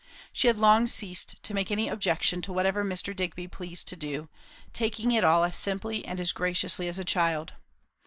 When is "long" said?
0.57-0.87